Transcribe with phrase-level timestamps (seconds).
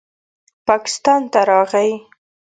[0.67, 1.89] پاکستان ته راغے